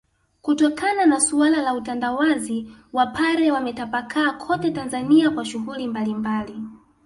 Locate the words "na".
1.05-1.19